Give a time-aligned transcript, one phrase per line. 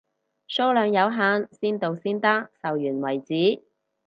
[0.47, 3.63] 數量有限，先到先得，售完為止，